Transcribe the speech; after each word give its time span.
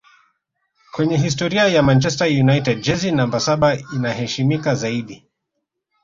Kwenye 0.91 1.17
historia 1.17 1.67
ya 1.67 1.83
manchester 1.83 2.27
united 2.41 2.81
jezi 2.81 3.11
namba 3.11 3.39
saba 3.39 3.77
inaheshimika 3.95 4.75
zaidi 4.75 5.25